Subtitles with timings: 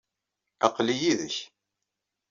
[0.65, 1.35] Aql-i yid-k.